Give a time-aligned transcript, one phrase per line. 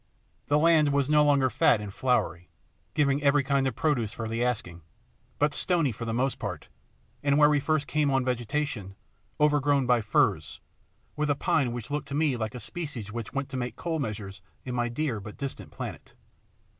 [0.47, 2.49] The land was no longer fat and flowery,
[2.95, 4.81] giving every kind of produce for the asking,
[5.37, 6.69] but stony for the most part,
[7.21, 8.95] and, where we first came on vegetation,
[9.39, 10.59] overgrown by firs,
[11.15, 13.81] with a pine which looked to me like a species which went to make the
[13.83, 16.15] coal measures in my dear but distant planet.